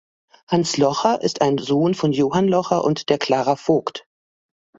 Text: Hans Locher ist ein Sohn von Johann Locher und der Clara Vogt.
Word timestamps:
Hans 0.47 0.77
Locher 0.77 1.21
ist 1.21 1.41
ein 1.43 1.59
Sohn 1.59 1.93
von 1.93 2.11
Johann 2.11 2.47
Locher 2.47 2.83
und 2.83 3.09
der 3.11 3.19
Clara 3.19 3.55
Vogt. 3.55 4.07